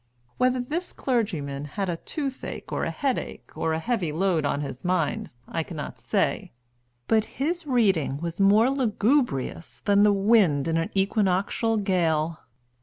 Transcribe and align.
Whether 0.37 0.59
this 0.59 0.93
clergyman 0.93 1.65
had 1.65 1.87
a 1.87 1.97
toothache, 1.97 2.71
or 2.71 2.85
a 2.85 2.89
headache, 2.89 3.51
or 3.55 3.71
a 3.73 3.77
heavy 3.79 4.11
load 4.11 4.45
on 4.47 4.61
his 4.61 4.83
mind, 4.83 5.29
I 5.47 5.61
cannot 5.61 5.99
say, 5.99 6.53
but 7.07 7.25
his 7.37 7.67
reading 7.67 8.17
was 8.17 8.39
more 8.39 8.71
lugubrious 8.71 9.79
than 9.81 10.01
the 10.01 10.11
wind 10.11 10.67
in 10.67 10.77
an 10.77 10.89
equinoctial 10.95 11.77
gale. 11.77 12.39